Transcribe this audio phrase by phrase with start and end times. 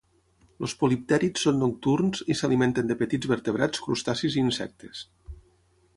[0.67, 5.05] Els poliptèrids són nocturns i s'alimenten de petits vertebrats, crustacis i insectes.